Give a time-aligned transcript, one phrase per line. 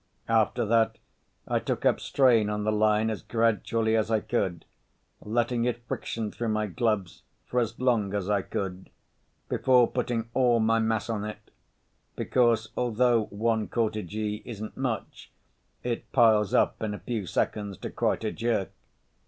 [0.27, 0.97] After that
[1.47, 4.65] I took up strain on the line as gradually as I could,
[5.23, 8.89] letting it friction through my gloves for as long as I could
[9.47, 15.31] before putting all my mass on it—because although one quarter G isn't much,
[15.83, 18.71] it piles up in a few seconds to quite a jerk.